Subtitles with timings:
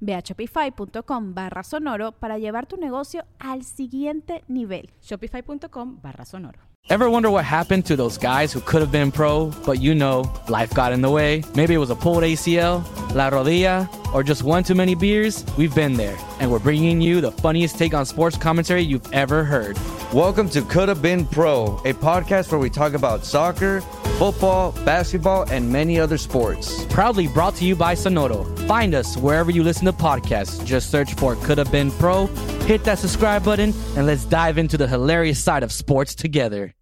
[0.00, 4.90] Ve a shopify.com barra sonoro para llevar tu negocio al siguiente nivel.
[5.00, 6.58] Shopify.com barra sonoro.
[6.90, 10.24] Ever wonder what happened to those guys who could have been pro, but you know,
[10.48, 11.44] life got in the way?
[11.54, 12.82] Maybe it was a pulled ACL,
[13.14, 15.44] la rodilla, or just one too many beers?
[15.58, 19.44] We've been there, and we're bringing you the funniest take on sports commentary you've ever
[19.44, 19.76] heard.
[20.14, 23.82] Welcome to Could Have Been Pro, a podcast where we talk about soccer,
[24.16, 26.86] football, basketball, and many other sports.
[26.86, 28.58] Proudly brought to you by Sonoro.
[28.66, 30.64] Find us wherever you listen to podcasts.
[30.64, 32.26] Just search for Could Have Been Pro,
[32.64, 36.72] hit that subscribe button, and let's dive into the hilarious side of sports together.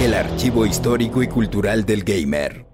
[0.00, 2.66] El archivo histórico y cultural del gamer.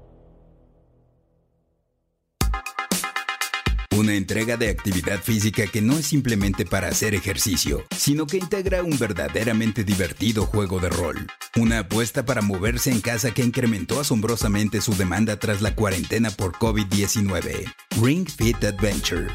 [3.95, 8.83] Una entrega de actividad física que no es simplemente para hacer ejercicio, sino que integra
[8.83, 11.27] un verdaderamente divertido juego de rol.
[11.57, 16.53] Una apuesta para moverse en casa que incrementó asombrosamente su demanda tras la cuarentena por
[16.53, 17.71] COVID-19.
[18.01, 19.27] Ring Fit Adventure.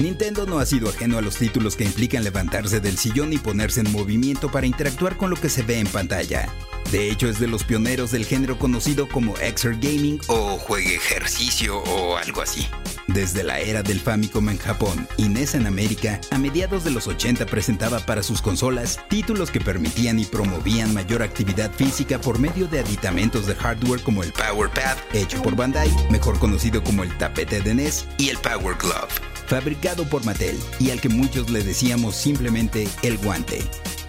[0.00, 3.80] Nintendo no ha sido ajeno a los títulos que implican levantarse del sillón y ponerse
[3.80, 6.48] en movimiento para interactuar con lo que se ve en pantalla.
[6.90, 11.78] De hecho, es de los pioneros del género conocido como Exert Gaming o juegue ejercicio
[11.78, 12.66] o algo así.
[13.06, 17.06] Desde la era del Famicom en Japón y NES en América, a mediados de los
[17.06, 22.66] 80 presentaba para sus consolas títulos que permitían y promovían mayor actividad física por medio
[22.66, 27.16] de aditamentos de hardware como el Power Pad, hecho por Bandai, mejor conocido como el
[27.18, 31.62] tapete de NES, y el Power Glove fabricado por Mattel y al que muchos le
[31.62, 33.62] decíamos simplemente el guante.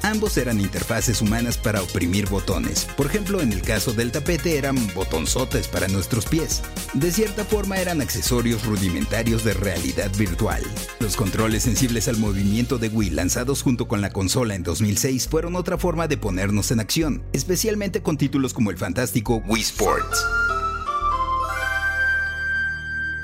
[0.06, 2.86] Ambos eran interfaces humanas para oprimir botones.
[2.96, 6.62] Por ejemplo, en el caso del tapete eran botonzotes para nuestros pies.
[6.94, 10.62] De cierta forma eran accesorios rudimentarios de realidad virtual.
[11.00, 15.56] Los controles sensibles al movimiento de Wii lanzados junto con la consola en 2006 fueron
[15.56, 20.24] otra forma de ponernos en acción, especialmente con títulos como el fantástico Wii Sports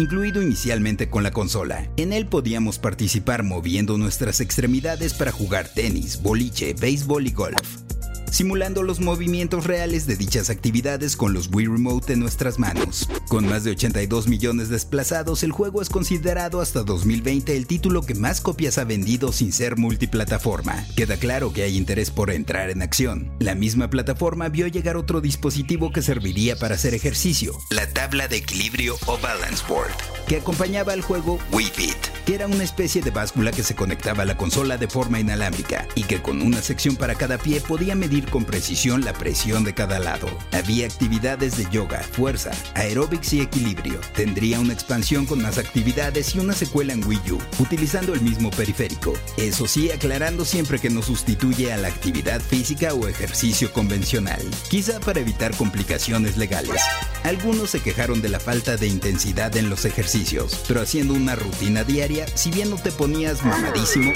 [0.01, 1.89] incluido inicialmente con la consola.
[1.97, 7.90] En él podíamos participar moviendo nuestras extremidades para jugar tenis, boliche, béisbol y golf
[8.31, 13.07] simulando los movimientos reales de dichas actividades con los Wii Remote en nuestras manos.
[13.27, 18.15] Con más de 82 millones desplazados, el juego es considerado hasta 2020 el título que
[18.15, 20.85] más copias ha vendido sin ser multiplataforma.
[20.95, 23.31] Queda claro que hay interés por entrar en acción.
[23.39, 28.37] La misma plataforma vio llegar otro dispositivo que serviría para hacer ejercicio, la tabla de
[28.37, 29.91] equilibrio o balance board,
[30.31, 34.23] que acompañaba al juego Wii Fit, que era una especie de báscula que se conectaba
[34.23, 37.95] a la consola de forma inalámbrica y que con una sección para cada pie podía
[37.95, 40.29] medir con precisión la presión de cada lado.
[40.53, 43.99] Había actividades de yoga, fuerza, aeróbics y equilibrio.
[44.15, 48.51] Tendría una expansión con más actividades y una secuela en Wii U, utilizando el mismo
[48.51, 49.11] periférico.
[49.35, 55.01] Eso sí, aclarando siempre que no sustituye a la actividad física o ejercicio convencional, quizá
[55.01, 56.81] para evitar complicaciones legales.
[57.25, 60.20] Algunos se quejaron de la falta de intensidad en los ejercicios,
[60.67, 64.13] pero haciendo una rutina diaria, si bien no te ponías mamadísimo,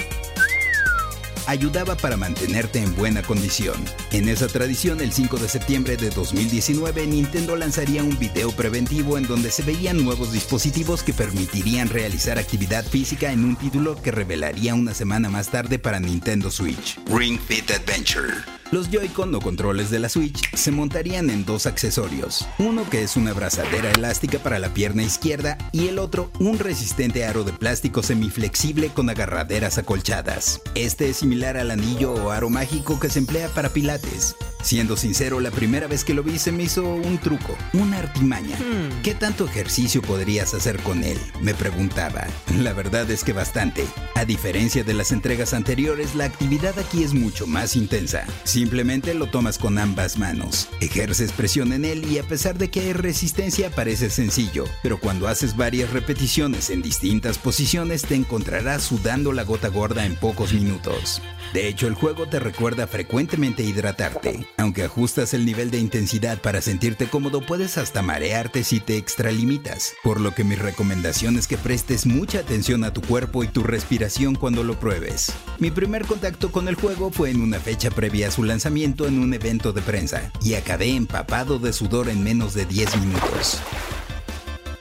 [1.48, 3.76] ayudaba para mantenerte en buena condición.
[4.12, 9.28] En esa tradición, el 5 de septiembre de 2019, Nintendo lanzaría un video preventivo en
[9.28, 14.76] donde se veían nuevos dispositivos que permitirían realizar actividad física en un título que revelaría
[14.76, 18.34] una semana más tarde para Nintendo Switch, Ring Fit Adventure.
[18.72, 23.16] Los Joy-Con o controles de la Switch se montarían en dos accesorios, uno que es
[23.16, 28.02] una abrazadera elástica para la pierna izquierda y el otro un resistente aro de plástico
[28.02, 30.62] semiflexible con agarraderas acolchadas.
[30.74, 34.36] Este es similar al anillo o aro mágico que se emplea para pilates.
[34.66, 38.58] Siendo sincero, la primera vez que lo vi se me hizo un truco, una artimaña.
[39.04, 41.20] ¿Qué tanto ejercicio podrías hacer con él?
[41.40, 42.26] Me preguntaba.
[42.58, 43.86] La verdad es que bastante.
[44.16, 48.26] A diferencia de las entregas anteriores, la actividad aquí es mucho más intensa.
[48.44, 52.80] Simplemente lo tomas con ambas manos, ejerces presión en él y a pesar de que
[52.80, 59.32] hay resistencia parece sencillo, pero cuando haces varias repeticiones en distintas posiciones te encontrarás sudando
[59.32, 61.22] la gota gorda en pocos minutos.
[61.54, 64.55] De hecho, el juego te recuerda frecuentemente hidratarte.
[64.58, 69.94] Aunque ajustas el nivel de intensidad para sentirte cómodo, puedes hasta marearte si te extralimitas.
[70.04, 73.64] Por lo que mi recomendación es que prestes mucha atención a tu cuerpo y tu
[73.64, 75.34] respiración cuando lo pruebes.
[75.60, 79.20] Mi primer contacto con el juego fue en una fecha previa a su lanzamiento en
[79.20, 83.60] un evento de prensa, y acabé empapado de sudor en menos de 10 minutos.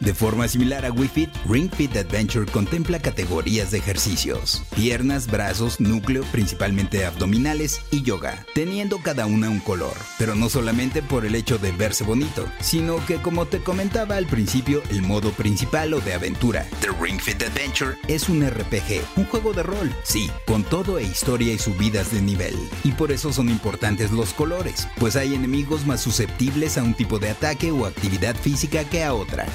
[0.04, 5.80] De forma similar a Wii Fit, Ring Fit Adventure contempla categorías de ejercicios: piernas, brazos,
[5.80, 9.94] núcleo, principalmente abdominales y yoga, teniendo cada una un color.
[10.18, 14.26] Pero no solamente por el hecho de verse bonito, sino que como te comentaba al
[14.26, 19.24] principio, el modo principal o de aventura, The Ring Fit Adventure es un RPG, un
[19.24, 22.54] juego de rol, sí, con todo e historia y subidas de nivel.
[22.82, 27.18] Y por eso son importantes los colores, pues hay enemigos más susceptibles a un tipo
[27.18, 29.46] de ataque o actividad física que a otra.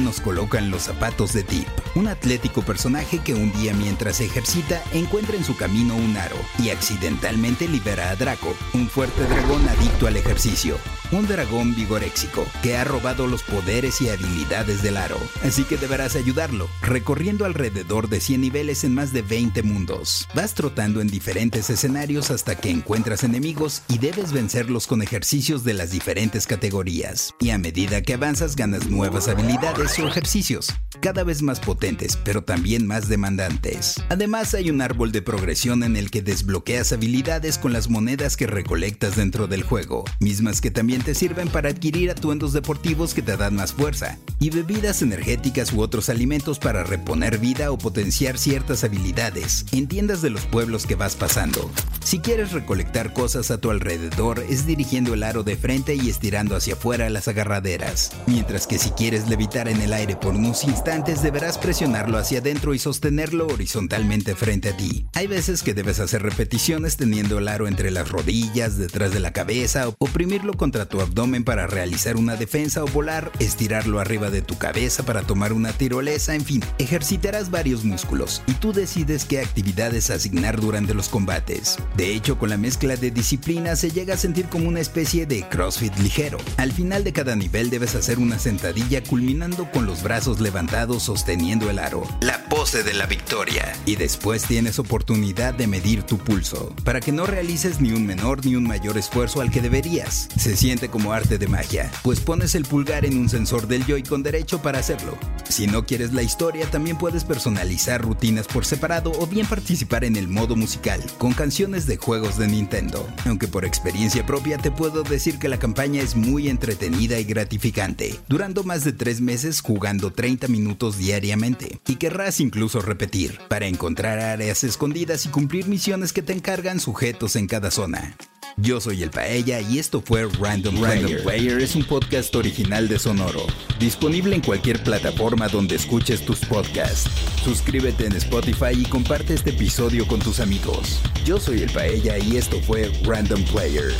[0.00, 4.82] Nos coloca en los zapatos de Tip, un atlético personaje que un día mientras ejercita
[4.92, 10.08] encuentra en su camino un aro y accidentalmente libera a Draco, un fuerte dragón adicto
[10.08, 10.76] al ejercicio,
[11.12, 16.16] un dragón vigoréxico que ha robado los poderes y habilidades del aro, así que deberás
[16.16, 20.28] ayudarlo, recorriendo alrededor de 100 niveles en más de 20 mundos.
[20.34, 25.74] Vas trotando en diferentes escenarios hasta que encuentras enemigos y debes vencerlos con ejercicios de
[25.74, 31.42] las diferentes categorías, y a medida que avanzas ganas nuevas habilidades o ejercicios, cada vez
[31.42, 33.96] más potentes, pero también más demandantes.
[34.08, 38.46] Además, hay un árbol de progresión en el que desbloqueas habilidades con las monedas que
[38.46, 43.36] recolectas dentro del juego, mismas que también te sirven para adquirir atuendos deportivos que te
[43.36, 48.82] dan más fuerza, y bebidas energéticas u otros alimentos para reponer vida o potenciar ciertas
[48.82, 51.70] habilidades en tiendas de los pueblos que vas pasando.
[52.02, 56.56] Si quieres recolectar cosas a tu alrededor, es dirigiendo el aro de frente y estirando
[56.56, 61.22] hacia afuera las agarraderas, mientras que si quieres levitar en el aire por unos instantes,
[61.22, 65.06] deberás presionarlo hacia adentro y sostenerlo horizontalmente frente a ti.
[65.12, 69.32] Hay veces que debes hacer repeticiones teniendo el aro entre las rodillas, detrás de la
[69.32, 74.56] cabeza, oprimirlo contra tu abdomen para realizar una defensa o volar, estirarlo arriba de tu
[74.56, 80.10] cabeza para tomar una tirolesa, en fin, ejercitarás varios músculos y tú decides qué actividades
[80.10, 81.76] asignar durante los combates.
[81.96, 85.42] De hecho, con la mezcla de disciplinas se llega a sentir como una especie de
[85.48, 86.38] CrossFit ligero.
[86.56, 89.39] Al final de cada nivel debes hacer una sentadilla culminante
[89.72, 92.02] con los brazos levantados sosteniendo el aro.
[92.20, 93.72] La pose de la victoria.
[93.86, 98.44] Y después tienes oportunidad de medir tu pulso, para que no realices ni un menor
[98.44, 100.28] ni un mayor esfuerzo al que deberías.
[100.36, 104.22] Se siente como arte de magia, pues pones el pulgar en un sensor del Joy-Con
[104.22, 105.16] derecho para hacerlo.
[105.48, 110.16] Si no quieres la historia, también puedes personalizar rutinas por separado o bien participar en
[110.16, 113.08] el modo musical, con canciones de juegos de Nintendo.
[113.24, 118.20] Aunque por experiencia propia te puedo decir que la campaña es muy entretenida y gratificante,
[118.28, 124.18] durando más de tres meses jugando 30 minutos diariamente y querrás incluso repetir para encontrar
[124.18, 128.16] áreas escondidas y cumplir misiones que te encargan sujetos en cada zona.
[128.56, 131.60] Yo soy el Paella y esto fue Random, Random Player.
[131.60, 133.46] es un podcast original de Sonoro,
[133.78, 137.10] disponible en cualquier plataforma donde escuches tus podcasts.
[137.44, 141.00] Suscríbete en Spotify y comparte este episodio con tus amigos.
[141.24, 143.92] Yo soy el Paella y esto fue Random Player.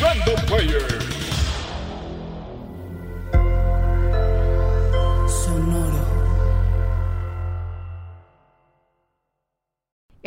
[0.00, 1.07] Random Player.